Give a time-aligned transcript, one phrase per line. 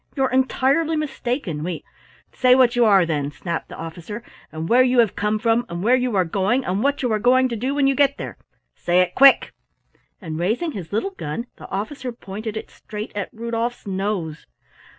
[0.17, 1.83] "You're entirely mistaken, we"
[2.41, 5.83] "Say what you are, then," snapped the officer, "and where you have come from and
[5.83, 8.39] where you are going and what you are going to do when you get there;
[8.73, 9.53] say it, quick!"
[10.19, 14.47] And raising his little gun, the officer pointed it straight at Rudolf's nose.